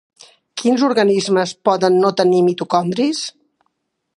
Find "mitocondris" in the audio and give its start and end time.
2.49-3.21